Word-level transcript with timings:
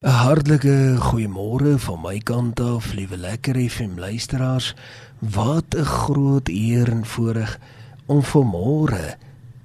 'n 0.00 0.08
Hartlike 0.08 0.96
goeiemôre 0.96 1.74
van 1.76 1.98
my 2.00 2.18
kant 2.24 2.60
af, 2.64 2.86
liewe 2.96 3.18
lekker 3.20 3.58
FM 3.68 3.98
luisteraars. 4.00 4.72
Wat 5.18 5.76
'n 5.76 5.84
groot 5.84 6.48
eer 6.48 6.88
en 6.88 7.04
voorreg 7.04 7.58
om 8.06 8.22
vanmôre 8.24 9.16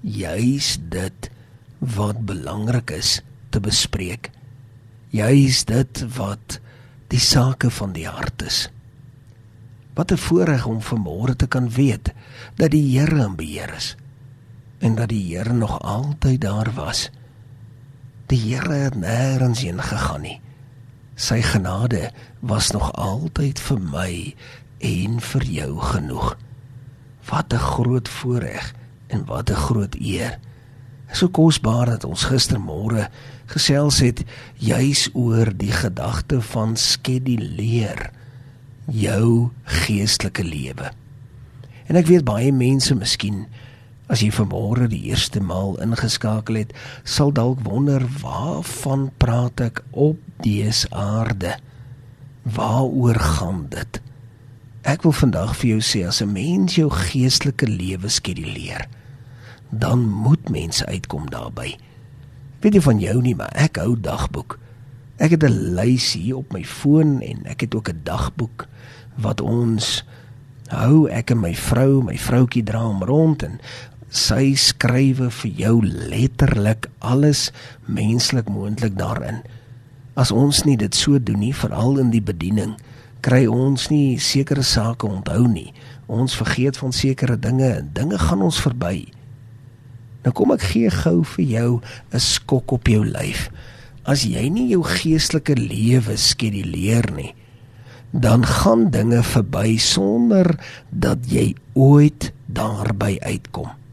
juis 0.02 0.78
dit 0.90 1.30
wat 1.80 2.26
belangrik 2.26 2.92
is 2.92 3.22
te 3.50 3.60
bespreek. 3.60 4.30
Juis 5.10 5.64
dit 5.64 6.06
wat 6.18 6.60
die 7.08 7.20
sake 7.20 7.72
van 7.72 7.94
die 7.94 8.08
hart 8.08 8.42
is. 8.42 8.70
Wat 9.94 10.12
'n 10.12 10.18
voorreg 10.18 10.66
om 10.66 10.82
vanmôre 10.82 11.36
te 11.36 11.48
kan 11.48 11.70
weet 11.70 12.14
dat 12.56 12.72
die 12.72 13.00
Here 13.00 13.24
in 13.24 13.36
beheer 13.36 13.74
is 13.76 13.96
en 14.80 14.96
dat 14.96 15.10
die 15.10 15.36
Here 15.36 15.54
nog 15.54 15.80
altyd 15.82 16.42
daar 16.42 16.74
was. 16.74 17.10
Die 18.32 18.40
Here 18.42 18.74
het 18.74 18.96
nêrens 18.98 19.62
heen 19.62 19.82
gegaan 19.82 20.24
nie. 20.26 20.40
Sy 21.16 21.44
genade 21.46 22.10
was 22.42 22.72
nog 22.74 22.90
altyd 22.98 23.60
vir 23.62 23.82
my 23.92 24.14
en 24.82 25.20
vir 25.22 25.46
jou 25.46 25.72
genoeg. 25.80 26.34
Wat 27.30 27.54
'n 27.54 27.62
groot 27.62 28.10
voorreg 28.10 28.74
en 29.08 29.26
wat 29.26 29.50
'n 29.50 29.62
groot 29.68 29.96
eer. 29.96 30.40
So 31.12 31.30
kosbaar 31.30 31.86
dat 31.86 32.04
ons 32.04 32.26
gistermôre 32.26 33.10
gesels 33.46 34.00
het 34.00 34.24
juis 34.58 35.10
oor 35.14 35.54
die 35.58 35.72
gedagte 35.72 36.42
van 36.42 36.76
skeduleer 36.76 38.12
jou 38.86 39.52
geestelike 39.64 40.44
lewe. 40.44 40.92
En 41.86 41.96
ek 41.96 42.06
weet 42.06 42.26
baie 42.26 42.52
mense 42.52 42.96
miskien 42.96 43.46
As 44.06 44.22
jy 44.22 44.30
vanmôre 44.30 44.86
die 44.92 45.02
eerste 45.10 45.42
maal 45.42 45.80
ingeskakel 45.82 46.60
het, 46.62 46.74
sal 47.04 47.32
dalk 47.34 47.64
wonder 47.66 48.04
waarvan 48.22 49.10
praat 49.18 49.64
ek 49.66 49.82
op 49.92 50.20
dese 50.46 50.86
aarde? 50.94 51.56
Waaroor 52.46 53.18
gaan 53.18 53.66
dit? 53.74 54.02
Ek 54.86 55.02
wil 55.02 55.16
vandag 55.18 55.56
vir 55.58 55.72
jou 55.74 55.82
sê 55.82 56.04
as 56.06 56.22
'n 56.22 56.34
mens 56.34 56.76
jou 56.78 56.90
geestelike 56.90 57.66
lewe 57.66 58.10
skeduleer, 58.10 58.86
dan 59.72 60.06
moet 60.06 60.50
mense 60.50 60.86
uitkom 60.86 61.30
daarby. 61.30 61.74
Weet 62.62 62.74
jy 62.74 62.82
van 62.82 63.00
jou 63.00 63.22
nie, 63.22 63.36
maar 63.36 63.50
ek 63.56 63.78
hou 63.78 63.98
dagboek. 64.00 64.60
Ek 65.18 65.32
het 65.32 65.44
'n 65.44 65.74
lys 65.76 66.14
hier 66.14 66.38
op 66.38 66.54
my 66.54 66.64
foon 66.64 67.22
en 67.22 67.46
ek 67.46 67.62
het 67.62 67.76
ook 67.76 67.90
'n 67.90 68.02
dagboek 68.04 68.68
wat 69.18 69.42
ons 69.42 70.04
hou 70.68 71.10
ek 71.10 71.32
en 71.32 71.40
my 71.40 71.54
vrou, 71.56 72.02
my 72.02 72.18
vroutjie 72.18 72.64
dra 72.64 72.82
hom 72.82 73.04
rond 73.04 73.44
en 73.44 73.60
sy 74.10 74.54
skrywe 74.56 75.30
vir 75.42 75.52
jou 75.60 75.76
letterlik 75.84 76.90
alles 77.00 77.52
menslik 77.86 78.50
moontlik 78.50 78.98
daarin. 79.00 79.42
As 80.16 80.32
ons 80.32 80.64
nie 80.64 80.78
dit 80.80 80.96
so 80.96 81.20
doen 81.20 81.42
nie, 81.44 81.54
veral 81.54 82.00
in 82.00 82.12
die 82.14 82.24
bediening, 82.24 82.78
kry 83.26 83.44
ons 83.50 83.90
nie 83.92 84.18
sekere 84.22 84.64
sake 84.64 85.08
onthou 85.08 85.44
nie. 85.50 85.74
Ons 86.08 86.38
vergeet 86.38 86.78
van 86.78 86.94
sekere 86.96 87.36
dinge 87.36 87.68
en 87.82 87.90
dinge 87.94 88.20
gaan 88.22 88.46
ons 88.46 88.62
verby. 88.62 89.10
Nou 90.24 90.34
kom 90.34 90.54
ek 90.56 90.64
gee 90.72 90.90
gou 90.90 91.24
vir 91.36 91.46
jou 91.46 91.82
'n 92.14 92.20
skok 92.20 92.72
op 92.72 92.88
jou 92.88 93.04
lyf. 93.06 93.50
As 94.06 94.24
jy 94.24 94.50
nie 94.50 94.70
jou 94.70 94.84
geestelike 94.84 95.56
lewe 95.56 96.18
skeduleer 96.18 97.12
nie, 97.12 97.34
dan 98.14 98.46
gaan 98.46 98.90
dinge 98.90 99.24
verby 99.24 99.78
sonder 99.78 100.56
dat 100.90 101.18
jy 101.28 101.56
ooit 101.74 102.32
daarby 102.48 103.20
uitkom. 103.20 103.85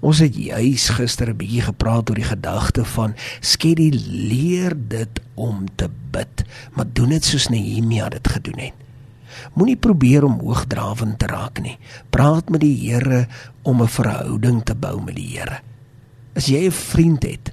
Ons 0.00 0.18
het 0.18 0.36
juis 0.36 0.88
gister 0.88 1.30
'n 1.30 1.36
bietjie 1.36 1.62
gepraat 1.62 2.10
oor 2.10 2.16
die 2.16 2.24
gedagte 2.24 2.84
van 2.84 3.14
skeduleer 3.40 4.74
dit 4.88 5.20
om 5.34 5.66
te 5.74 5.88
bid, 6.10 6.44
maar 6.74 6.86
doen 6.92 7.08
dit 7.08 7.24
soos 7.24 7.48
Nehemia 7.48 8.08
dit 8.08 8.28
gedoen 8.28 8.58
het. 8.58 8.72
Moenie 9.54 9.76
probeer 9.76 10.24
om 10.24 10.40
hoogdrawend 10.40 11.18
te 11.18 11.26
raak 11.26 11.60
nie. 11.60 11.78
Praat 12.10 12.50
met 12.50 12.60
die 12.60 12.90
Here 12.90 13.26
om 13.62 13.82
'n 13.82 13.88
verhouding 13.88 14.64
te 14.64 14.74
bou 14.74 15.02
met 15.02 15.14
die 15.14 15.38
Here. 15.38 15.60
As 16.36 16.46
jy 16.46 16.66
'n 16.66 16.70
vriend 16.70 17.22
het, 17.22 17.52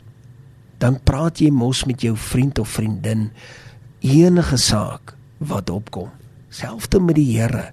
dan 0.78 1.00
praat 1.04 1.40
jy 1.40 1.50
mos 1.50 1.86
met 1.86 2.02
jou 2.02 2.18
vriend 2.18 2.60
of 2.60 2.70
vriendin 2.70 3.32
enige 4.00 4.58
saak 4.58 5.16
wat 5.38 5.70
opkom. 5.70 6.10
Selfs 6.50 6.88
met 7.00 7.16
die 7.16 7.38
Here. 7.40 7.72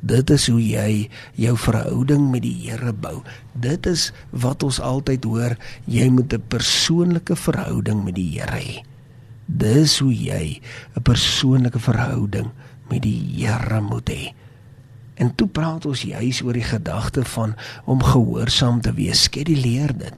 Dit 0.00 0.30
is 0.30 0.46
hoe 0.46 0.60
jy 0.62 1.08
jou 1.34 1.56
verhouding 1.58 2.28
met 2.30 2.44
die 2.44 2.54
Here 2.68 2.92
bou. 2.92 3.22
Dit 3.58 3.86
is 3.86 4.12
wat 4.30 4.62
ons 4.62 4.78
altyd 4.80 5.24
hoor, 5.26 5.56
jy 5.86 6.08
moet 6.08 6.32
'n 6.32 6.42
persoonlike 6.48 7.36
verhouding 7.36 8.04
met 8.04 8.14
die 8.14 8.38
Here 8.38 8.58
hê. 8.58 8.82
Dis 9.46 9.98
hoe 9.98 10.14
jy 10.14 10.60
'n 10.94 11.02
persoonlike 11.02 11.78
verhouding 11.78 12.50
met 12.90 13.02
die 13.02 13.18
Here 13.42 13.80
moet 13.80 14.08
hê. 14.10 14.34
En 15.14 15.34
toe 15.34 15.48
praat 15.48 15.86
ons 15.86 16.02
juis 16.02 16.42
oor 16.42 16.52
die 16.52 16.62
gedagte 16.62 17.24
van 17.24 17.56
om 17.84 18.02
gehoorsaam 18.02 18.80
te 18.80 18.92
wees. 18.92 19.22
Skeduleer 19.22 19.98
dit. 19.98 20.14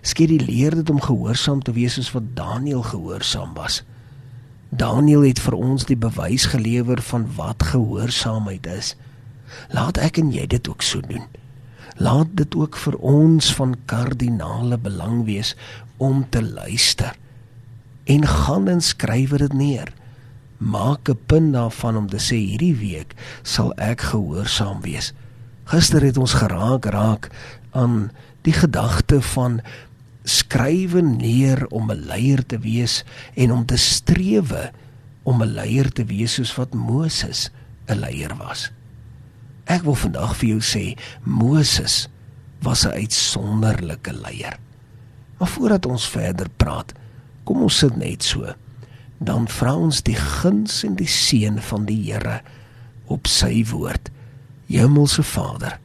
Skeduleer 0.00 0.74
dit 0.74 0.90
om 0.90 1.00
gehoorsaam 1.00 1.62
te 1.62 1.72
wees 1.72 1.94
soos 1.94 2.10
wat 2.12 2.34
Daniël 2.34 2.82
gehoorsaam 2.82 3.54
was. 3.54 3.84
Daniël 4.74 5.22
het 5.22 5.38
vir 5.38 5.54
ons 5.54 5.84
die 5.86 5.96
bewys 5.96 6.48
gelewer 6.50 6.98
van 7.02 7.28
wat 7.36 7.62
gehoorsaamheid 7.62 8.66
is. 8.66 8.94
Laat 9.70 10.00
ek 10.02 10.18
en 10.18 10.32
jy 10.34 10.46
dit 10.50 10.68
ook 10.68 10.82
so 10.82 11.04
doen. 11.04 11.28
Laat 12.02 12.32
dit 12.34 12.56
ook 12.58 12.74
vir 12.82 12.96
ons 12.98 13.52
van 13.54 13.76
kardinale 13.86 14.78
belang 14.82 15.22
wees 15.28 15.52
om 16.02 16.24
te 16.30 16.42
luister. 16.42 17.14
En 18.04 18.26
gaan 18.26 18.66
en 18.68 18.82
skryf 18.82 19.36
dit 19.44 19.52
neer. 19.52 19.92
Maak 20.58 21.08
'n 21.08 21.18
punt 21.26 21.52
daarvan 21.52 21.96
om 21.96 22.08
te 22.08 22.18
sê 22.18 22.34
hierdie 22.34 22.74
week 22.74 23.14
sal 23.42 23.72
ek 23.78 24.00
gehoorsaam 24.00 24.80
wees. 24.80 25.12
Gister 25.64 26.02
het 26.02 26.18
ons 26.18 26.32
geraak 26.32 26.84
raak 26.84 27.30
aan 27.70 28.10
die 28.42 28.52
gedagte 28.52 29.22
van 29.22 29.60
skrywe 30.24 31.02
neer 31.02 31.66
om 31.68 31.90
'n 31.90 32.06
leier 32.08 32.42
te 32.46 32.58
wees 32.58 33.04
en 33.34 33.52
om 33.52 33.66
te 33.66 33.76
strewe 33.76 34.72
om 35.22 35.42
'n 35.42 35.54
leier 35.54 35.92
te 35.92 36.04
wees 36.04 36.32
soos 36.32 36.54
wat 36.56 36.74
Moses 36.74 37.50
'n 37.88 37.98
leier 37.98 38.36
was. 38.36 38.70
Ek 39.64 39.82
wil 39.82 39.94
vandag 39.94 40.36
vir 40.36 40.48
jou 40.48 40.60
sê 40.60 40.98
Moses 41.24 42.08
was 42.62 42.84
'n 42.84 42.92
uitsonderlike 42.92 44.12
leier. 44.12 44.58
Maar 45.38 45.48
voordat 45.48 45.86
ons 45.86 46.08
verder 46.08 46.48
praat, 46.56 46.92
kom 47.44 47.62
ons 47.62 47.78
sit 47.78 47.96
net 47.96 48.22
so. 48.22 48.54
Dan 49.18 49.48
vra 49.48 49.74
ons 49.76 50.02
die 50.02 50.16
guns 50.16 50.84
en 50.84 50.94
die 50.94 51.08
seën 51.08 51.60
van 51.62 51.84
die 51.84 52.12
Here 52.12 52.40
op 53.06 53.26
sy 53.26 53.64
woord. 53.64 54.10
Hemelse 54.66 55.22
Vader, 55.22 55.78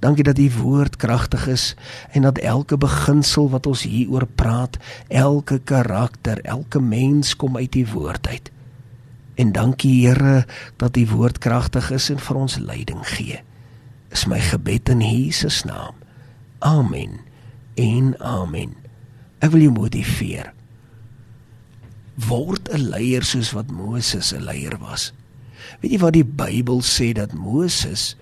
dankie 0.00 0.24
dat 0.24 0.38
u 0.38 0.50
woord 0.60 0.96
kragtig 0.96 1.46
is 1.46 1.74
en 2.12 2.22
dat 2.22 2.38
elke 2.38 2.76
beginsel 2.76 3.50
wat 3.50 3.66
ons 3.66 3.82
hieroor 3.82 4.26
praat, 4.26 4.76
elke 5.08 5.60
karakter, 5.64 6.40
elke 6.42 6.80
mens 6.80 7.36
kom 7.36 7.56
uit 7.56 7.74
u 7.74 7.86
woord 7.92 8.28
uit. 8.28 8.50
En 9.40 9.52
dankie 9.52 10.06
Here 10.06 10.44
dat 10.76 10.96
U 10.96 11.06
woord 11.06 11.38
kragtig 11.38 11.90
is 11.90 12.10
en 12.12 12.20
vir 12.20 12.36
ons 12.36 12.58
leiding 12.60 13.00
gee. 13.08 13.40
Is 14.12 14.26
my 14.28 14.40
gebed 14.42 14.90
in 14.92 15.00
Jesus 15.00 15.62
naam. 15.64 15.96
Amen. 16.58 17.20
En 17.80 18.12
amen. 18.20 18.74
Ek 19.40 19.54
wil 19.54 19.64
jou 19.64 19.72
motiveer. 19.72 20.52
Word 22.20 22.68
'n 22.68 22.92
leier 22.92 23.24
soos 23.24 23.54
wat 23.56 23.72
Moses 23.72 24.34
'n 24.34 24.44
leier 24.44 24.76
was. 24.78 25.12
Weet 25.80 25.92
jy 25.92 25.98
wat 25.98 26.12
die 26.12 26.24
Bybel 26.24 26.82
sê 26.84 27.12
dat 27.12 27.32
Moses 27.32 28.16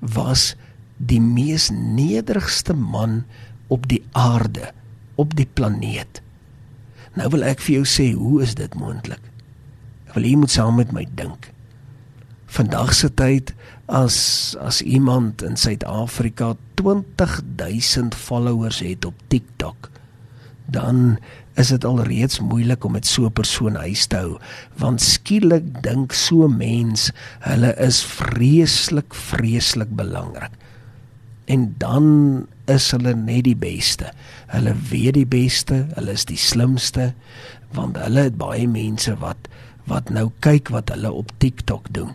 was 0.00 0.56
die 0.96 1.20
mees 1.20 1.70
nederigste 1.70 2.74
man 2.74 3.24
op 3.68 3.88
die 3.88 4.02
aarde, 4.12 4.72
op 5.14 5.34
die 5.36 5.46
planeet. 5.46 6.22
Nou 7.14 7.28
wil 7.30 7.42
ek 7.42 7.60
vir 7.60 7.80
jou 7.80 7.86
sê, 7.86 8.12
hoe 8.12 8.42
is 8.42 8.54
dit 8.54 8.74
moontlik? 8.74 9.22
wil 10.14 10.26
jy 10.26 10.38
moet 10.38 10.54
saam 10.54 10.78
met 10.78 10.92
my 10.94 11.04
dink. 11.18 11.50
Vandag 12.54 12.94
se 12.94 13.10
tyd 13.18 13.52
as 13.90 14.16
as 14.62 14.80
iemand 14.86 15.42
in 15.44 15.58
Suid-Afrika 15.58 16.54
20000 16.78 18.14
followers 18.14 18.78
het 18.84 19.04
op 19.08 19.18
TikTok, 19.32 19.90
dan 20.70 21.18
is 21.58 21.70
dit 21.74 21.84
alreeds 21.86 22.40
moeilik 22.42 22.84
om 22.86 22.94
met 22.96 23.06
so 23.06 23.26
'n 23.26 23.32
persoon 23.34 23.74
huis 23.74 24.06
te 24.06 24.16
hou, 24.16 24.38
want 24.78 25.02
skielik 25.02 25.82
dink 25.82 26.12
so 26.12 26.48
mens 26.48 27.10
hulle 27.40 27.74
is 27.78 28.02
vreeslik 28.02 29.14
vreeslik 29.14 29.90
belangrik. 29.90 30.50
En 31.44 31.74
dan 31.78 32.46
is 32.64 32.90
hulle 32.90 33.14
net 33.14 33.44
die 33.44 33.56
beste. 33.56 34.12
Hulle 34.52 34.74
weet 34.90 35.14
die 35.18 35.28
beste, 35.28 35.86
hulle 35.94 36.16
is 36.16 36.24
die 36.24 36.40
slimste 36.40 37.12
want 37.74 37.96
hulle 37.98 38.28
het 38.28 38.36
baie 38.38 38.68
mense 38.70 39.16
wat 39.18 39.48
wat 39.90 40.08
nou 40.14 40.30
kyk 40.46 40.70
wat 40.72 40.92
hulle 40.94 41.10
op 41.12 41.32
TikTok 41.42 41.90
doen. 41.92 42.14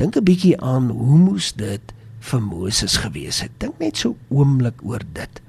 Dink 0.00 0.16
'n 0.16 0.24
bietjie 0.24 0.60
aan 0.60 0.88
hoe 0.88 1.18
moes 1.18 1.52
dit 1.52 1.92
vir 2.20 2.42
Moses 2.42 2.96
gewees 2.96 3.40
het. 3.40 3.52
Dink 3.58 3.78
net 3.78 3.96
so 3.96 4.16
oomblik 4.28 4.80
oor 4.82 5.02
dit. 5.12 5.40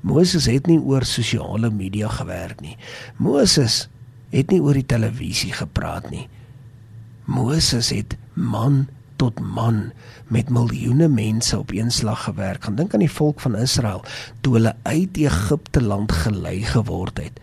Moses 0.00 0.46
het 0.46 0.66
nie 0.66 0.78
oor 0.78 1.04
sosiale 1.04 1.70
media 1.70 2.08
gewerk 2.08 2.60
nie. 2.60 2.76
Moses 3.16 3.88
het 4.30 4.50
nie 4.50 4.60
oor 4.60 4.74
die 4.74 4.86
televisie 4.86 5.52
gepraat 5.52 6.10
nie. 6.10 6.28
Moses 7.24 7.90
het 7.90 8.16
man 8.34 8.86
tot 9.16 9.40
man 9.40 9.90
met 10.32 10.50
miljoene 10.50 11.08
mense 11.08 11.58
op 11.58 11.72
een 11.74 11.90
slag 11.90 12.24
gewerk. 12.24 12.64
Gaan 12.64 12.76
dink 12.76 12.94
aan 12.94 13.04
die 13.04 13.12
volk 13.12 13.40
van 13.40 13.56
Israel 13.56 14.04
toe 14.40 14.54
hulle 14.58 14.74
uit 14.82 15.16
Egipte 15.16 15.82
land 15.82 16.12
gelei 16.12 16.62
geword 16.62 17.18
het. 17.18 17.40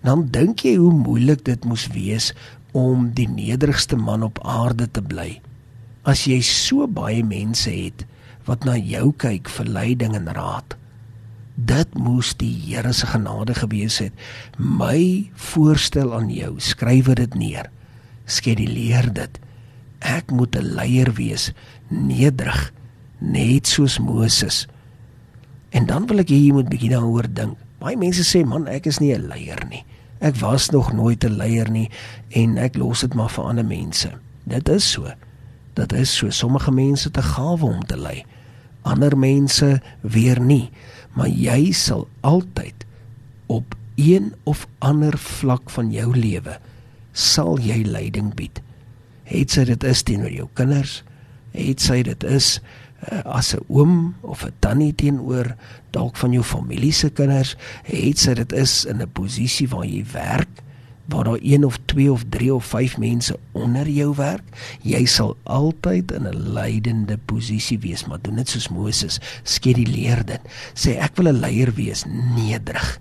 Dan 0.00 0.28
dink 0.32 0.64
jy 0.64 0.76
hoe 0.80 0.92
moeilik 0.92 1.44
dit 1.44 1.64
moes 1.64 1.86
wees 1.92 2.32
om 2.72 3.10
die 3.14 3.28
nederigste 3.28 3.96
man 3.96 4.22
op 4.22 4.38
aarde 4.46 4.88
te 4.90 5.02
bly. 5.02 5.40
As 6.02 6.24
jy 6.24 6.40
so 6.46 6.86
baie 6.88 7.24
mense 7.24 7.70
het 7.70 8.06
wat 8.48 8.64
na 8.64 8.76
jou 8.78 9.10
kyk 9.12 9.50
vir 9.52 9.68
leiding 9.68 10.14
en 10.16 10.30
raad. 10.34 10.76
Dit 11.54 11.92
moes 11.98 12.32
die 12.40 12.54
Here 12.64 12.92
se 12.96 13.06
genade 13.10 13.54
gewees 13.54 13.98
het. 14.00 14.12
My 14.56 15.28
voorstel 15.34 16.14
aan 16.16 16.30
jou, 16.32 16.54
skryf 16.56 17.12
dit 17.20 17.34
neer. 17.36 17.68
Skeduleer 18.24 19.12
dit 19.12 19.40
ek 20.00 20.30
moet 20.30 20.56
'n 20.56 20.74
leier 20.74 21.12
wees, 21.14 21.52
nederig, 21.88 22.72
net 23.18 23.66
soos 23.66 23.98
Moses. 23.98 24.66
En 25.70 25.86
dan 25.86 26.06
wil 26.06 26.18
ek 26.18 26.28
hê 26.28 26.38
jy 26.46 26.52
moet 26.52 26.68
bietjie 26.68 26.90
daaroor 26.90 27.28
dink. 27.32 27.58
Baie 27.78 27.96
mense 27.96 28.24
sê 28.24 28.44
man, 28.44 28.66
ek 28.66 28.86
is 28.86 28.98
nie 28.98 29.14
'n 29.14 29.28
leier 29.28 29.60
nie. 29.68 29.84
Ek 30.20 30.36
was 30.36 30.70
nog 30.70 30.92
nooit 30.92 31.24
'n 31.24 31.36
leier 31.36 31.70
nie 31.70 31.90
en 32.28 32.58
ek 32.58 32.76
los 32.76 33.00
dit 33.00 33.14
maar 33.14 33.30
vir 33.30 33.44
ander 33.44 33.64
mense. 33.64 34.10
Dit 34.44 34.68
is 34.68 34.90
so. 34.90 35.12
Dit 35.74 35.92
is 35.92 36.16
so 36.16 36.30
sommige 36.30 36.70
mense 36.70 37.10
te 37.10 37.22
gawe 37.22 37.64
om 37.64 37.84
te 37.86 37.96
lei. 37.96 38.24
Ander 38.82 39.16
mense 39.16 39.80
weer 40.00 40.40
nie. 40.40 40.70
Maar 41.14 41.28
jy 41.28 41.72
sal 41.72 42.08
altyd 42.20 42.86
op 43.46 43.74
een 43.96 44.34
of 44.44 44.66
ander 44.78 45.18
vlak 45.18 45.70
van 45.70 45.90
jou 45.90 46.16
lewe 46.16 46.58
sal 47.12 47.58
jy 47.58 47.82
leiding 47.84 48.34
bied 48.34 48.60
het 49.30 49.50
sy 49.54 49.64
dit 49.68 49.84
is 49.84 50.02
teenoor 50.06 50.32
jou 50.34 50.48
kinders 50.58 51.00
het 51.54 51.82
sy 51.82 52.02
dit 52.06 52.24
is 52.30 52.58
uh, 53.10 53.22
as 53.38 53.54
'n 53.54 53.64
oom 53.68 54.14
of 54.20 54.44
'n 54.44 54.54
tannie 54.58 54.94
teenoor 54.94 55.54
dalk 55.90 56.16
van 56.16 56.32
jou 56.32 56.44
familie 56.44 56.92
se 56.92 57.10
kinders 57.10 57.56
het 57.84 58.18
sy 58.18 58.34
dit 58.34 58.52
is 58.52 58.84
in 58.84 59.02
'n 59.02 59.12
posisie 59.12 59.68
waar 59.68 59.86
jy 59.86 60.04
werk 60.12 60.62
waar 61.10 61.24
daar 61.24 61.38
een 61.42 61.64
of 61.64 61.78
twee 61.84 62.12
of 62.12 62.24
drie 62.28 62.54
of 62.54 62.64
vyf 62.64 62.98
mense 62.98 63.38
onder 63.52 63.88
jou 63.88 64.14
werk 64.14 64.44
jy 64.82 65.04
sal 65.04 65.36
altyd 65.42 66.12
in 66.12 66.28
'n 66.28 66.52
leidende 66.52 67.18
posisie 67.18 67.78
wees 67.78 68.06
maar 68.06 68.20
doen 68.22 68.36
dit 68.36 68.48
soos 68.48 68.68
Moses 68.68 69.18
skeduleer 69.42 70.24
dit. 70.26 70.40
Sê 70.74 70.98
ek 70.98 71.16
wil 71.16 71.32
'n 71.32 71.40
leier 71.40 71.74
wees 71.74 72.04
nederig 72.36 73.00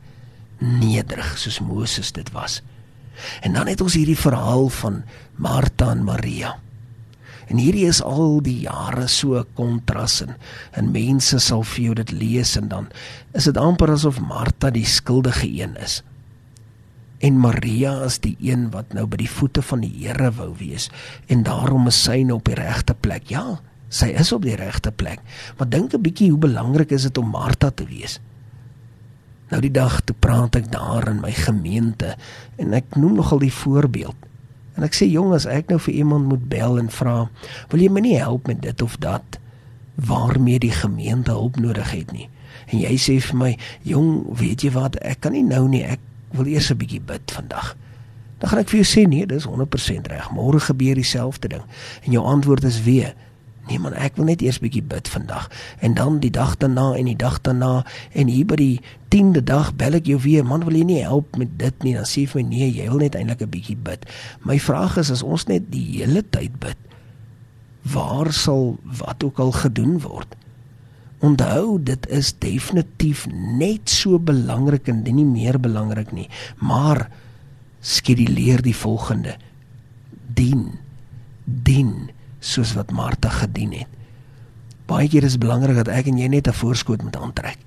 nederig 0.60 1.38
soos 1.38 1.60
Moses 1.60 2.12
dit 2.12 2.32
was 2.32 2.62
En 3.42 3.54
dan 3.54 3.68
het 3.68 3.82
ons 3.82 3.94
hierdie 3.94 4.18
verhaal 4.18 4.70
van 4.70 5.04
Martha 5.36 5.92
en 5.92 6.04
Maria. 6.04 6.58
En 7.50 7.58
hierdie 7.58 7.88
is 7.90 8.02
al 8.06 8.42
die 8.46 8.60
jare 8.68 9.08
so 9.10 9.42
kontras 9.58 10.20
en, 10.22 10.36
en 10.78 10.92
mense 10.94 11.40
sal 11.42 11.64
vir 11.66 11.88
jou 11.88 11.96
dit 12.04 12.12
lees 12.14 12.54
en 12.60 12.70
dan 12.70 12.92
is 13.34 13.50
dit 13.50 13.58
amper 13.58 13.96
asof 13.96 14.20
Martha 14.22 14.70
die 14.74 14.86
skuldige 14.86 15.50
een 15.50 15.74
is. 15.82 16.04
En 17.26 17.40
Maria 17.42 17.96
is 18.06 18.20
die 18.24 18.36
een 18.40 18.70
wat 18.72 18.94
nou 18.96 19.08
by 19.10 19.18
die 19.24 19.32
voete 19.32 19.64
van 19.66 19.82
die 19.84 19.92
Here 19.98 20.30
wou 20.38 20.54
wees 20.60 20.88
en 21.28 21.42
daarom 21.48 21.90
is 21.90 21.98
sy 22.06 22.22
nou 22.24 22.38
op 22.38 22.48
die 22.48 22.60
regte 22.60 22.94
plek. 22.94 23.28
Ja, 23.34 23.58
sy 23.90 24.14
is 24.14 24.32
op 24.32 24.46
die 24.46 24.56
regte 24.60 24.94
plek. 24.94 25.20
Maar 25.58 25.70
dink 25.70 25.94
'n 25.94 26.02
bietjie 26.06 26.30
hoe 26.30 26.40
belangrik 26.40 26.92
is 26.92 27.10
dit 27.10 27.18
om 27.18 27.34
Martha 27.34 27.72
te 27.72 27.86
wees? 27.86 28.20
Nou 29.50 29.62
die 29.62 29.74
dag 29.74 30.02
toe 30.06 30.16
praat 30.20 30.56
ek 30.60 30.72
daar 30.72 31.08
in 31.10 31.22
my 31.24 31.32
gemeente 31.34 32.16
en 32.62 32.74
ek 32.78 32.96
noem 32.96 33.18
nogal 33.18 33.42
die 33.42 33.54
voorbeeld. 33.54 34.28
En 34.78 34.86
ek 34.86 34.96
sê 34.96 35.10
jong 35.10 35.34
as 35.36 35.48
ek 35.50 35.72
nou 35.74 35.80
vir 35.82 35.94
iemand 36.04 36.30
moet 36.30 36.46
bel 36.52 36.78
en 36.80 36.90
vra, 36.90 37.30
"Wil 37.70 37.82
jy 37.82 37.90
my 37.90 38.00
nie 38.00 38.18
help 38.18 38.48
met 38.48 38.62
dit 38.62 38.82
of 38.82 38.98
dat 38.98 39.40
waarmee 39.96 40.60
die 40.60 40.72
gemeente 40.72 41.32
hulp 41.32 41.60
nodig 41.60 41.92
het 41.92 42.12
nie?" 42.12 42.30
En 42.72 42.80
jy 42.80 42.96
sê 42.98 43.20
vir 43.22 43.36
my, 43.36 43.58
"Jong, 43.82 44.38
weet 44.38 44.62
jy 44.62 44.72
wat, 44.72 44.96
ek 44.96 45.20
kan 45.20 45.32
nie 45.32 45.44
nou 45.44 45.68
nie, 45.68 45.84
ek 45.84 46.00
wil 46.32 46.46
eers 46.46 46.72
'n 46.72 46.78
bietjie 46.78 47.02
bid 47.02 47.32
vandag." 47.32 47.76
Dan 48.38 48.50
gaan 48.50 48.60
ek 48.60 48.70
vir 48.70 48.84
jou 48.84 48.88
sê, 48.88 49.08
"Nee, 49.08 49.26
dis 49.26 49.46
100% 49.46 50.08
reg. 50.08 50.30
Môre 50.32 50.60
gebeur 50.60 50.96
dieselfde 50.96 51.48
ding." 51.48 51.62
En 52.06 52.12
jou 52.12 52.26
antwoord 52.26 52.64
is 52.64 52.84
weer, 52.84 53.14
Nee 53.70 53.78
man, 53.78 53.94
ek 53.94 54.18
wil 54.18 54.26
net 54.26 54.42
eers 54.42 54.58
bietjie 54.64 54.82
bid 54.82 55.06
vandag 55.14 55.46
en 55.86 55.94
dan 55.94 56.18
die 56.24 56.32
dag 56.34 56.56
daarna 56.58 56.88
en 56.98 57.06
die 57.06 57.18
dag 57.20 57.38
daarna 57.46 57.84
en 58.18 58.32
hier 58.32 58.48
by 58.50 58.58
die 58.58 58.82
10de 59.14 59.44
dag 59.46 59.70
bel 59.78 59.98
ek 60.00 60.10
jou 60.10 60.18
weer. 60.24 60.46
Man, 60.46 60.66
wil 60.66 60.80
jy 60.80 60.88
nie 60.90 61.04
help 61.06 61.38
met 61.38 61.54
dit 61.62 61.86
nie? 61.86 61.94
Dan 61.98 62.10
sê 62.10 62.24
jy 62.26 62.32
vir 62.34 62.42
my 62.42 62.48
nee, 62.50 62.70
jy 62.80 62.90
wil 62.90 63.04
net 63.06 63.18
eintlik 63.20 63.46
'n 63.46 63.54
bietjie 63.54 63.78
bid. 63.78 64.10
My 64.42 64.58
vraag 64.58 64.98
is 64.98 65.14
as 65.14 65.24
ons 65.24 65.46
net 65.46 65.70
die 65.70 66.02
hele 66.02 66.26
tyd 66.26 66.58
bid, 66.60 66.78
waar 67.86 68.34
sal 68.34 68.78
wat 68.84 69.24
ook 69.24 69.40
al 69.40 69.54
gedoen 69.54 70.00
word? 70.02 70.36
Onthou, 71.22 71.78
dit 71.84 72.08
is 72.10 72.34
definitief 72.34 73.28
net 73.30 73.90
so 73.90 74.20
belangrik 74.20 74.88
en 74.88 75.04
nie 75.04 75.26
meer 75.26 75.60
belangrik 75.60 76.12
nie, 76.12 76.30
maar 76.58 77.10
skeduleer 77.82 78.62
die 78.62 78.76
volgende: 78.76 79.38
dien, 80.34 80.80
dien 81.46 82.10
soos 82.40 82.74
wat 82.74 82.92
Martha 82.92 83.30
gedien 83.30 83.74
het. 83.84 83.88
Baie 84.90 85.10
keer 85.10 85.24
is 85.24 85.38
belangrik 85.38 85.76
dat 85.76 85.92
ek 85.94 86.08
en 86.10 86.18
jy 86.18 86.28
net 86.28 86.48
'n 86.48 86.54
voorskot 86.54 87.04
moet 87.04 87.16
aantrek. 87.16 87.58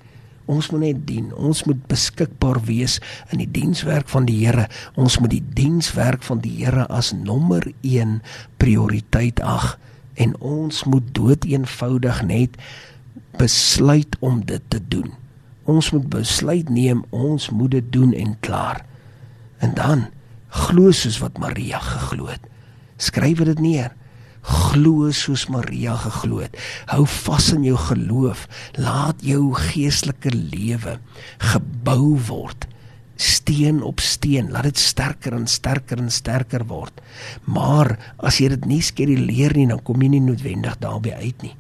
Ons 0.50 0.70
moet 0.70 0.80
net 0.80 1.06
dien. 1.06 1.30
Ons 1.34 1.62
moet 1.64 1.86
beskikbaar 1.86 2.58
wees 2.66 2.98
in 3.30 3.38
die 3.38 3.50
dienswerk 3.50 4.08
van 4.08 4.26
die 4.26 4.46
Here. 4.46 4.66
Ons 4.98 5.18
moet 5.18 5.30
die 5.30 5.44
dienswerk 5.54 6.22
van 6.22 6.42
die 6.42 6.64
Here 6.64 6.86
as 6.90 7.12
nommer 7.12 7.62
1 7.80 8.22
prioriteit 8.56 9.40
ag 9.40 9.78
en 10.14 10.34
ons 10.40 10.84
moet 10.84 11.14
doeteenvoudig 11.14 12.22
net 12.26 12.58
besluit 13.38 14.16
om 14.20 14.42
dit 14.44 14.62
te 14.68 14.80
doen. 14.88 15.12
Ons 15.64 15.92
moet 15.94 16.08
besluit 16.10 16.68
neem, 16.68 17.04
ons 17.10 17.50
moet 17.50 17.70
dit 17.70 17.92
doen 17.92 18.12
en 18.12 18.36
klaar. 18.40 18.84
En 19.58 19.74
dan 19.74 20.06
glo 20.48 20.90
soos 20.90 21.20
wat 21.22 21.38
Maria 21.38 21.78
geglo 21.78 22.26
het. 22.26 22.42
Skryf 22.96 23.44
dit 23.46 23.60
neer 23.62 23.94
glo 24.42 25.10
soos 25.14 25.46
Maria 25.52 25.94
geglo 26.02 26.42
het. 26.42 26.56
Hou 26.90 27.06
vas 27.06 27.52
in 27.54 27.64
jou 27.66 27.78
geloof. 27.78 28.48
Laat 28.76 29.22
jou 29.22 29.52
geestelike 29.54 30.34
lewe 30.34 30.98
gebou 31.52 32.18
word 32.28 32.66
steen 33.22 33.82
op 33.82 34.00
steen. 34.00 34.50
Laat 34.50 34.70
dit 34.72 34.78
sterker 34.78 35.32
en 35.36 35.46
sterker 35.46 35.98
en 35.98 36.10
sterker 36.10 36.66
word. 36.66 37.00
Maar 37.44 37.94
as 38.16 38.40
jy 38.42 38.50
dit 38.54 38.68
nie 38.70 38.82
skeduleer 38.82 39.54
nie, 39.56 39.68
dan 39.70 39.82
kom 39.86 40.02
jy 40.02 40.12
nie 40.16 40.24
noodwendig 40.24 40.78
daarby 40.82 41.14
uit 41.22 41.46
nie. 41.46 41.54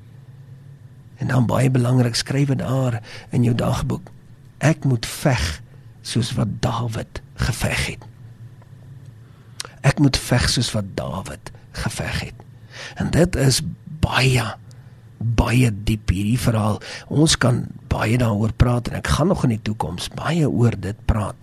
En 1.22 1.30
dan 1.30 1.46
baie 1.46 1.70
belangrik, 1.70 2.18
skryf 2.18 2.50
dit 2.50 2.62
daar 2.62 2.98
in 3.30 3.46
jou 3.46 3.54
dagboek. 3.54 4.10
Ek 4.58 4.86
moet 4.88 5.06
veg 5.06 5.60
soos 6.02 6.32
wat 6.34 6.58
Dawid 6.64 7.22
geveg 7.46 7.86
het. 7.92 8.06
Ek 9.86 10.02
moet 10.02 10.18
veg 10.18 10.48
soos 10.50 10.72
wat 10.74 10.94
Dawid 10.98 11.52
geveg 11.78 12.24
het. 12.26 12.48
En 12.96 13.10
dit 13.10 13.36
is 13.36 13.62
baie 14.02 14.50
baie 15.22 15.70
diep 15.86 16.10
hierdie 16.10 16.38
verhaal. 16.40 16.80
Ons 17.06 17.36
kan 17.38 17.66
baie 17.92 18.18
daaroor 18.18 18.54
praat 18.58 18.90
en 18.90 18.98
ek 18.98 19.12
gaan 19.14 19.30
nog 19.30 19.44
in 19.46 19.54
die 19.54 19.64
toekoms 19.70 20.10
baie 20.18 20.48
oor 20.48 20.74
dit 20.74 20.98
praat. 21.06 21.38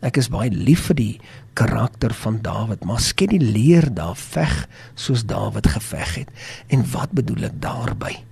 Ek 0.00 0.16
is 0.20 0.30
baie 0.32 0.50
lief 0.54 0.86
vir 0.88 0.98
die 0.98 1.14
karakter 1.58 2.14
van 2.14 2.38
Dawid, 2.42 2.84
maar 2.86 3.02
skien 3.02 3.32
die 3.34 3.42
leer 3.42 3.88
daar 3.94 4.16
veg 4.16 4.62
soos 4.94 5.26
Dawid 5.26 5.66
geveg 5.66 6.14
het. 6.22 6.30
En 6.70 6.86
wat 6.92 7.12
bedoel 7.18 7.50
ek 7.50 7.58
daarmee? 7.62 8.22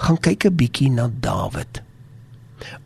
Gaan 0.00 0.18
kyk 0.18 0.44
'n 0.46 0.56
bietjie 0.56 0.90
na 0.90 1.08
Dawid. 1.08 1.82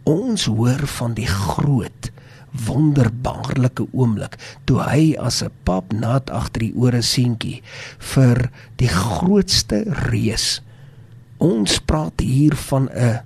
Ons 0.04 0.44
hoor 0.44 0.87
van 0.87 1.14
die 1.14 1.26
groot 1.26 2.11
wonderbaarlike 2.54 3.87
oomblik 3.92 4.38
toe 4.68 4.78
hy 4.87 5.14
as 5.18 5.42
'n 5.42 5.50
pap 5.64 5.92
nat 5.92 6.30
agter 6.30 6.61
die 6.61 6.76
ore 6.76 7.02
seentjie 7.02 7.62
vir 8.14 8.50
die 8.76 8.88
grootste 8.88 9.84
reus. 10.11 10.61
Ons 11.38 11.78
praat 11.78 12.20
hier 12.20 12.54
van 12.70 12.88
'n 12.88 13.20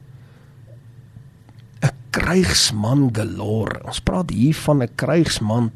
'n 1.82 1.92
krygsman 2.10 3.10
galore. 3.12 3.84
Ons 3.84 4.00
praat 4.00 4.30
hier 4.30 4.54
van 4.54 4.82
'n 4.82 4.94
krygsman 4.96 5.70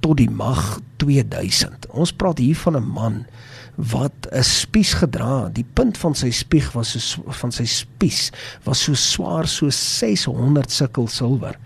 tot 0.00 0.16
die 0.16 0.30
mag 0.30 0.80
2000. 0.96 1.86
Ons 1.90 2.12
praat 2.12 2.38
hier 2.38 2.56
van 2.56 2.76
'n 2.76 2.88
man 2.92 3.26
wat 3.74 4.26
'n 4.30 4.42
spies 4.42 4.94
gedra. 4.94 5.48
Die 5.52 5.66
punt 5.72 5.98
van 5.98 6.14
sy 6.14 6.30
spieg 6.30 6.72
was 6.72 7.10
so 7.10 7.22
van 7.26 7.52
sy 7.52 7.64
spies 7.64 8.30
was 8.64 8.82
so 8.82 8.94
swaar 8.94 9.46
so 9.46 9.70
600 9.70 10.70
sikkel 10.70 11.08
silwer. 11.08 11.58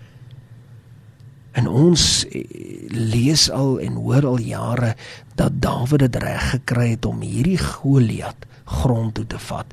En 1.53 1.67
ons 1.69 2.03
eh, 2.29 2.41
lees 2.89 3.45
al 3.53 3.77
en 3.79 3.99
hoor 4.01 4.25
al 4.25 4.39
jare 4.41 4.95
dat 5.37 5.61
Dawid 5.61 6.05
dit 6.05 6.15
reg 6.23 6.49
gekry 6.55 6.89
het 6.95 7.05
om 7.05 7.21
hierdie 7.21 7.59
Goliat 7.61 8.47
grond 8.63 9.13
toe 9.13 9.25
te 9.27 9.39
vat. 9.49 9.67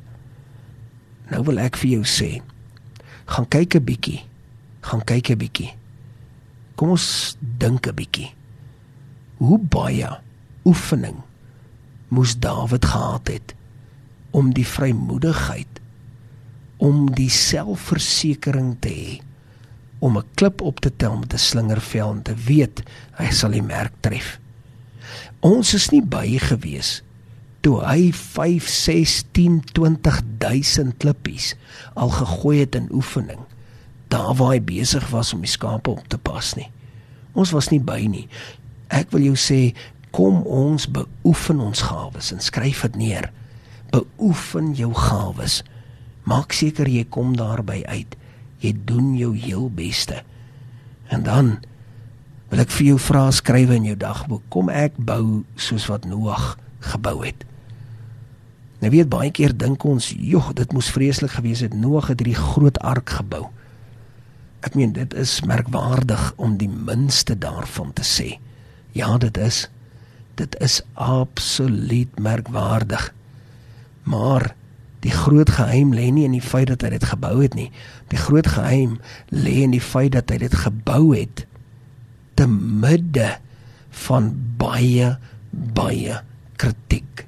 Nou 1.30 1.44
wil 1.46 1.60
ek 1.62 1.78
vir 1.80 2.00
jou 2.00 2.04
sê, 2.04 2.30
gaan 3.30 3.48
kyk 3.48 3.76
'n 3.76 3.84
bietjie. 3.84 4.20
Gaan 4.80 5.04
kyk 5.04 5.30
'n 5.30 5.38
bietjie. 5.38 5.72
Kom 6.74 6.90
ons 6.90 7.36
dink 7.40 7.86
'n 7.86 7.94
bietjie. 7.94 8.34
Hoe 9.38 9.58
baie 9.58 10.20
oefening 10.64 11.22
moes 12.08 12.36
Dawid 12.36 12.84
gehad 12.84 13.28
het 13.28 13.54
om 14.30 14.52
die 14.52 14.66
vrymoedigheid 14.66 15.80
om 16.76 17.10
die 17.14 17.30
selfversekering 17.30 18.76
te 18.80 18.88
hê 18.88 19.20
om 20.00 20.18
'n 20.18 20.28
klip 20.34 20.60
op 20.60 20.80
te 20.80 20.92
tel 20.96 21.16
met 21.16 21.32
'n 21.32 21.38
slingervel 21.38 22.10
en 22.10 22.22
te 22.22 22.34
weet 22.34 22.82
hy 23.20 23.30
sal 23.30 23.50
die 23.50 23.62
merk 23.62 23.92
tref. 24.00 24.38
Ons 25.40 25.74
is 25.74 25.90
nie 25.90 26.02
by 26.02 26.38
gewees 26.38 27.02
toe 27.60 27.80
hy 27.84 28.12
5 28.12 28.68
6 28.68 29.24
10 29.36 29.62
20000 29.72 30.96
klippies 30.96 31.54
al 31.94 32.08
gegooi 32.08 32.58
het 32.58 32.74
in 32.74 32.88
oefening 32.92 33.40
daar 34.10 34.34
waar 34.34 34.54
hy 34.56 34.62
besig 34.64 35.10
was 35.10 35.32
om 35.32 35.44
die 35.44 35.50
skape 35.50 35.90
op 35.90 36.08
te 36.08 36.18
pas 36.18 36.54
nie. 36.58 36.70
Ons 37.32 37.52
was 37.54 37.68
nie 37.70 37.80
by 37.80 38.00
nie. 38.10 38.26
Ek 38.90 39.12
wil 39.14 39.22
jou 39.28 39.36
sê 39.38 39.60
kom 40.10 40.42
ons 40.42 40.88
beoefen 40.90 41.60
ons 41.62 41.84
gawes 41.86 42.32
en 42.34 42.42
skryf 42.42 42.82
dit 42.88 42.96
neer. 43.04 43.28
Beoefen 43.94 44.72
jou 44.74 44.90
gawes. 44.96 45.60
Maak 46.26 46.52
seker 46.52 46.90
jy 46.90 47.04
kom 47.06 47.36
daarby 47.38 47.84
uit. 47.86 48.16
Jy 48.60 48.74
doen 48.84 49.14
jou 49.16 49.34
heel 49.36 49.68
beste. 49.72 50.22
En 51.08 51.24
dan 51.26 51.58
wil 52.50 52.62
ek 52.64 52.72
vir 52.74 52.92
jou 52.92 52.98
vra 53.00 53.28
skrywe 53.34 53.78
in 53.78 53.88
jou 53.92 53.98
dagboek. 53.98 54.42
Kom 54.52 54.70
ek 54.72 54.98
bou 54.98 55.44
soos 55.56 55.86
wat 55.90 56.08
Noag 56.08 56.56
gebou 56.92 57.20
het. 57.24 57.46
Nou 58.80 58.90
weet 58.92 59.10
baie 59.12 59.30
keer 59.30 59.52
dink 59.56 59.84
ons, 59.84 60.14
"Jog, 60.16 60.52
dit 60.56 60.72
moes 60.72 60.90
vreeslik 60.90 61.30
gewees 61.30 61.60
het. 61.60 61.74
Noag 61.74 62.08
het 62.08 62.20
hierdie 62.20 62.42
groot 62.42 62.78
ark 62.78 63.10
gebou." 63.10 63.50
Ek 64.60 64.74
meen 64.74 64.92
dit 64.92 65.14
is 65.14 65.40
merkwaardig 65.40 66.32
om 66.36 66.56
die 66.56 66.68
minste 66.68 67.38
daarvan 67.38 67.92
te 67.92 68.02
sê. 68.02 68.38
Ja, 68.92 69.18
dit 69.18 69.36
is 69.36 69.68
dit 70.34 70.56
is 70.60 70.80
absoluut 70.94 72.18
merkwaardig. 72.18 73.14
Maar 74.02 74.54
die 75.04 75.12
groot 75.14 75.50
geheim 75.56 75.94
lê 75.96 76.10
nie 76.12 76.26
in 76.28 76.36
die 76.36 76.44
feit 76.44 76.68
dat 76.68 76.84
hy 76.84 76.92
dit 76.96 77.06
gebou 77.08 77.36
het 77.40 77.54
nie. 77.56 77.70
Die 78.12 78.20
groot 78.20 78.46
geheim 78.46 78.98
lê 79.32 79.60
in 79.64 79.72
die 79.76 79.84
feit 79.84 80.12
dat 80.16 80.32
hy 80.32 80.40
dit 80.44 80.56
gebou 80.64 81.14
het 81.14 81.46
te 82.36 82.46
midde 82.48 83.36
van 84.06 84.32
baie 84.60 85.16
baie 85.50 86.20
kritiek. 86.60 87.24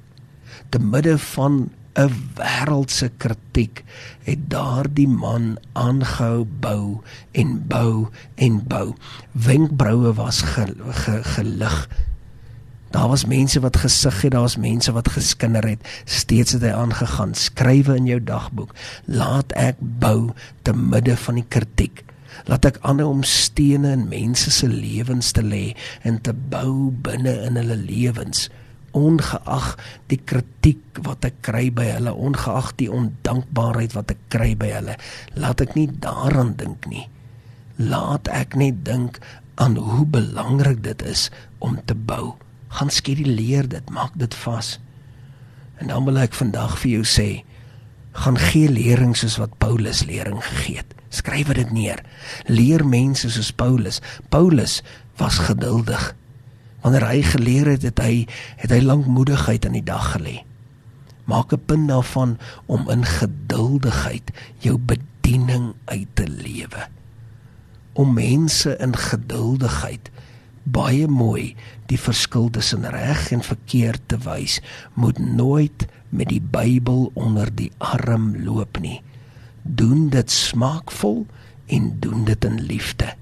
Te 0.69 0.79
midde 0.79 1.17
van 1.17 1.69
'n 1.93 2.09
wêreldse 2.37 3.09
kritiek 3.17 3.83
het 4.25 4.49
daardie 4.49 5.07
man 5.07 5.57
aangehou 5.73 6.45
bou 6.59 7.01
en 7.31 7.67
bou 7.67 8.09
en 8.35 8.63
bou. 8.67 8.95
Wenkbroue 9.31 10.13
was 10.13 10.41
ge, 10.41 10.65
ge, 11.03 11.23
gelig 11.23 11.87
Daar 12.93 13.09
was 13.09 13.25
mense 13.25 13.59
wat 13.59 13.77
gesig 13.81 14.21
het, 14.21 14.31
daar 14.31 14.45
was 14.45 14.57
mense 14.61 14.91
wat 14.93 15.09
geskinder 15.09 15.65
het. 15.65 15.81
Steeds 16.05 16.53
het 16.53 16.61
hy 16.61 16.73
aangegaan. 16.77 17.33
Skrywe 17.33 17.95
in 17.97 18.05
jou 18.05 18.19
dagboek. 18.23 18.75
Laat 19.09 19.53
ek 19.57 19.79
bou 19.81 20.29
te 20.61 20.75
midde 20.77 21.17
van 21.17 21.41
die 21.41 21.47
kritiek. 21.47 22.03
Laat 22.45 22.67
ek 22.69 22.77
aanhou 22.85 23.09
om 23.15 23.23
stene 23.25 23.95
in 23.97 24.05
mense 24.11 24.51
se 24.53 24.69
lewens 24.69 25.31
te 25.33 25.41
lê 25.41 25.71
en 26.05 26.21
te 26.21 26.33
bou 26.33 26.91
binne 27.05 27.33
in 27.47 27.57
hulle 27.61 27.79
lewens 27.81 28.49
ongeag 28.93 29.73
die 30.11 30.19
kritiek 30.21 31.01
wat 31.05 31.25
ek 31.25 31.41
kry 31.45 31.67
by 31.73 31.87
hulle 31.95 32.13
ongeag 32.13 32.71
die 32.77 32.89
ondankbaarheid 32.93 33.95
wat 33.97 34.13
ek 34.13 34.21
kry 34.33 34.51
by 34.59 34.69
hulle 34.75 34.97
laat 35.33 35.65
ek 35.65 35.73
nie 35.77 35.87
daaraan 36.05 36.53
dink 36.59 36.85
nie 36.91 37.07
laat 37.81 38.29
ek 38.29 38.53
net 38.59 38.83
dink 38.85 39.17
aan 39.61 39.77
hoe 39.81 40.05
belangrik 40.05 40.83
dit 40.85 41.01
is 41.09 41.29
om 41.57 41.79
te 41.89 41.97
bou 41.97 42.35
gaan 42.73 42.89
skeduleer 42.89 43.67
dit, 43.69 43.89
maak 43.89 44.15
dit 44.17 44.35
vas. 44.35 44.79
En 45.77 45.87
dan 45.91 46.05
wil 46.05 46.17
ek 46.23 46.33
vandag 46.33 46.77
vir 46.81 46.91
jou 46.97 47.05
sê, 47.05 47.29
gaan 48.23 48.37
gee 48.37 48.69
lering 48.69 49.13
soos 49.17 49.37
wat 49.41 49.57
Paulus 49.61 50.03
lering 50.09 50.41
gegee 50.41 50.81
het. 50.81 50.93
Skryf 51.13 51.51
dit 51.53 51.71
neer. 51.73 52.01
Leer 52.49 52.85
mense 52.85 53.29
soos 53.29 53.51
Paulus. 53.53 54.01
Paulus 54.33 54.81
was 55.21 55.37
geduldig. 55.45 56.13
Wanneer 56.81 57.05
hy 57.07 57.21
geleer 57.21 57.69
het, 57.75 57.85
het 57.85 58.01
hy 58.01 58.25
het 58.57 58.73
hy 58.73 58.81
lankmoedigheid 58.81 59.65
aan 59.65 59.77
die 59.77 59.85
dag 59.85 60.15
gelê. 60.17 60.41
Maak 61.29 61.53
'n 61.53 61.65
punt 61.65 61.87
daarvan 61.87 62.37
om 62.65 62.89
in 62.89 63.05
geduldigheid 63.05 64.31
jou 64.57 64.77
bediening 64.77 65.73
uit 65.85 66.09
te 66.13 66.27
lewe. 66.27 66.89
Om 67.93 68.13
mense 68.13 68.77
in 68.77 68.97
geduldigheid 68.97 70.09
baie 70.63 71.07
mooi 71.07 71.53
die 71.91 71.99
verskil 71.99 72.49
tussen 72.53 72.85
reg 72.89 73.31
en 73.35 73.43
verkeerd 73.43 74.01
te 74.07 74.19
wys, 74.23 74.59
moet 74.93 75.19
nooit 75.19 75.87
met 76.09 76.29
die 76.29 76.41
Bybel 76.41 77.09
onder 77.13 77.49
die 77.55 77.71
arm 77.77 78.33
loop 78.45 78.79
nie. 78.79 79.01
Doen 79.63 80.09
dit 80.13 80.31
smaakvol 80.31 81.25
en 81.67 81.93
doen 81.99 82.23
dit 82.25 82.45
in 82.45 82.61
liefde. 82.61 83.13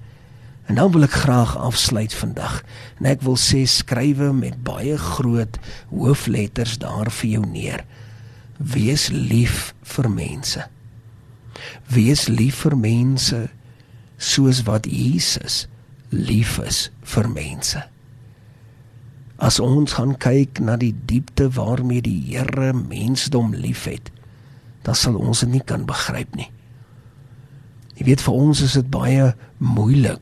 En 0.69 0.77
nou 0.77 0.89
wil 0.93 1.07
ek 1.07 1.15
graag 1.23 1.55
afsluit 1.57 2.13
vandag. 2.13 2.61
En 2.99 3.09
ek 3.11 3.23
wil 3.25 3.37
sê 3.39 3.63
skrywe 3.67 4.31
met 4.35 4.61
baie 4.63 4.97
groot 4.97 5.57
hoofletters 5.89 6.77
daar 6.81 7.11
vir 7.11 7.29
jou 7.37 7.45
neer. 7.47 7.83
Wees 8.57 9.09
lief 9.11 9.73
vir 9.95 10.09
mense. 10.11 10.67
Wees 11.91 12.27
lief 12.29 12.63
vir 12.65 12.77
mense 12.77 13.41
soos 14.21 14.61
wat 14.67 14.85
Jesus 14.85 15.65
lief 16.11 16.59
is 16.59 16.89
vir 17.07 17.27
mense. 17.31 17.81
As 19.41 19.57
ons 19.63 19.95
gaan 19.97 20.13
kyk 20.21 20.59
na 20.61 20.75
die 20.77 20.93
diepte 21.09 21.47
waarmee 21.55 22.03
die 22.05 22.19
Here 22.29 22.73
mensdom 22.77 23.55
liefhet, 23.57 24.11
dan 24.85 24.97
sal 24.97 25.17
ons 25.17 25.41
dit 25.41 25.55
nie 25.55 25.63
kan 25.65 25.87
begryp 25.89 26.35
nie. 26.37 26.51
Jy 27.97 28.11
weet 28.11 28.23
vir 28.25 28.37
ons 28.37 28.61
is 28.65 28.75
dit 28.77 28.91
baie 28.91 29.31
moeilik 29.57 30.21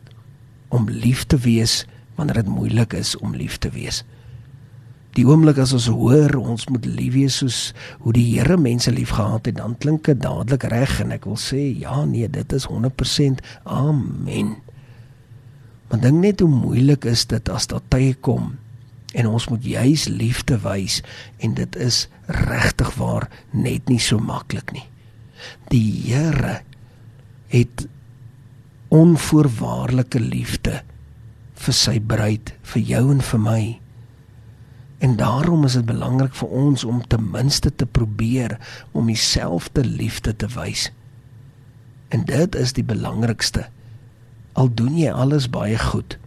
om 0.75 0.87
lief 0.91 1.25
te 1.27 1.39
wees 1.41 1.83
wanneer 2.17 2.43
dit 2.43 2.51
moeilik 2.51 2.93
is 2.93 3.15
om 3.19 3.35
lief 3.35 3.57
te 3.57 3.71
wees. 3.73 4.03
Die 5.17 5.25
oomblik 5.25 5.57
as 5.59 5.73
ons 5.73 5.89
hoor 5.89 6.35
ons 6.37 6.67
moet 6.69 6.85
lief 6.85 7.15
wees 7.15 7.39
soos 7.41 7.59
hoe 8.03 8.13
die 8.15 8.27
Here 8.35 8.59
mense 8.61 8.91
liefgehad 8.93 9.49
het, 9.49 9.57
dan 9.57 9.77
klink 9.81 10.05
dit 10.05 10.19
dadelik 10.21 10.67
reg 10.69 10.99
en 11.03 11.15
ek 11.15 11.25
wil 11.27 11.39
sê 11.39 11.65
ja 11.81 12.03
nee, 12.05 12.29
dit 12.29 12.55
is 12.55 12.67
100% 12.69 13.41
amen. 13.65 14.53
Maar 15.89 16.01
dink 16.03 16.21
net 16.21 16.41
hoe 16.43 16.49
moeilik 16.49 17.05
is 17.09 17.25
dit 17.29 17.49
as 17.49 17.67
daar 17.71 17.85
tye 17.89 18.13
kom 18.13 18.57
en 19.17 19.25
ons 19.25 19.47
moet 19.49 19.63
juis 19.65 20.05
liefde 20.13 20.59
wys 20.61 20.99
en 21.41 21.55
dit 21.57 21.77
is 21.81 22.03
regtig 22.29 22.91
waar 22.99 23.25
net 23.49 23.89
nie 23.89 24.01
so 24.01 24.21
maklik 24.21 24.73
nie. 24.75 24.85
Die 25.73 25.87
Here 26.05 26.59
het 27.49 27.87
onvoorwaardelike 28.93 30.21
liefde 30.21 30.81
vir 31.59 31.75
sy 31.75 31.97
bruid, 31.99 32.53
vir 32.71 32.85
jou 32.85 33.03
en 33.11 33.23
vir 33.25 33.41
my. 33.43 33.63
En 34.99 35.15
daarom 35.19 35.65
is 35.67 35.75
dit 35.79 35.87
belangrik 35.87 36.35
vir 36.37 36.53
ons 36.61 36.85
om 36.85 37.01
ten 37.07 37.25
minste 37.33 37.71
te 37.71 37.85
probeer 37.85 38.57
om 38.91 39.09
dieselfde 39.09 39.83
liefde 39.85 40.35
te 40.35 40.49
wys. 40.53 40.89
En 42.13 42.25
dit 42.29 42.55
is 42.55 42.73
die 42.77 42.85
belangrikste 42.85 43.67
al 44.59 44.71
doen 44.81 44.97
jy 44.99 45.11
alles 45.11 45.49
baie 45.53 45.77
goed 45.79 46.17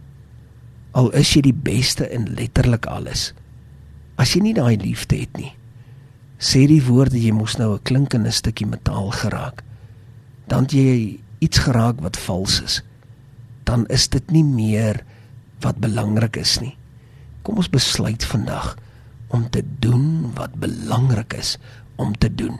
al 0.99 1.09
is 1.19 1.33
jy 1.35 1.43
die 1.49 1.59
beste 1.69 2.07
in 2.17 2.29
letterlik 2.37 2.89
alles 2.89 3.31
as 4.21 4.35
jy 4.35 4.43
nie 4.45 4.55
daai 4.57 4.77
liefde 4.81 5.19
het 5.21 5.37
nie 5.39 5.53
sê 6.43 6.65
die 6.69 6.81
woorde 6.85 7.19
jy 7.19 7.31
moes 7.35 7.57
nou 7.61 7.73
'n 7.75 7.85
klinkende 7.89 8.31
stukkie 8.31 8.67
metaal 8.67 9.11
geraak 9.23 9.63
dan 10.47 10.67
jy 10.69 11.19
iets 11.39 11.59
geraak 11.65 12.01
wat 12.01 12.17
vals 12.17 12.61
is 12.61 12.81
dan 13.63 13.87
is 13.87 14.09
dit 14.11 14.31
nie 14.31 14.43
meer 14.43 15.03
wat 15.63 15.79
belangrik 15.79 16.37
is 16.39 16.57
nie. 16.59 16.75
Kom 17.43 17.59
ons 17.59 17.71
besluit 17.71 18.23
vandag 18.27 18.75
om 19.33 19.47
te 19.49 19.63
doen 19.83 20.31
wat 20.37 20.55
belangrik 20.61 21.33
is 21.39 21.57
om 21.95 22.13
te 22.17 22.29
doen. 22.29 22.59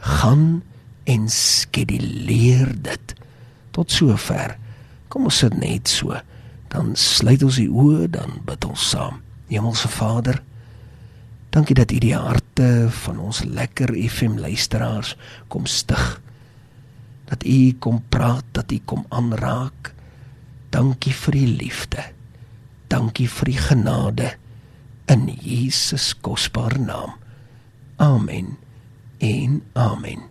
Gaan 0.00 0.62
en 1.04 1.28
skeduleer 1.32 2.72
dit. 2.84 3.14
Tot 3.74 3.92
sover 3.92 4.56
Kom 5.10 5.26
ons 5.26 5.40
sit 5.42 5.56
net 5.58 5.90
so. 5.90 6.14
Dan 6.70 6.94
sluit 6.94 7.42
ons 7.42 7.58
die 7.58 7.68
oë, 7.68 8.06
dan 8.14 8.38
bid 8.46 8.64
ons 8.68 8.90
saam. 8.92 9.18
Hemelse 9.50 9.90
Vader, 9.90 10.38
dankie 11.50 11.74
dat 11.74 11.90
U 11.90 11.98
die 11.98 12.14
harte 12.14 12.86
van 13.02 13.18
ons 13.18 13.42
lekker 13.42 13.90
FM 14.06 14.38
luisteraars 14.38 15.16
kom 15.50 15.66
stig. 15.66 16.20
Dat 17.26 17.42
U 17.42 17.58
kom 17.82 17.98
praat, 18.08 18.46
dat 18.54 18.70
U 18.70 18.78
kom 18.86 19.02
aanraak. 19.10 19.90
Dankie 20.70 21.14
vir 21.24 21.40
U 21.42 21.46
liefde. 21.58 22.06
Dankie 22.90 23.26
vir 23.30 23.50
U 23.50 23.58
genade 23.66 24.30
in 25.10 25.26
Jesus 25.42 26.14
kosbare 26.22 26.78
naam. 26.78 27.18
Amen. 27.98 28.56
En 29.18 29.62
amen. 29.74 30.22